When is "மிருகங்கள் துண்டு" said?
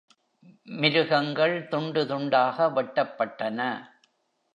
0.75-2.05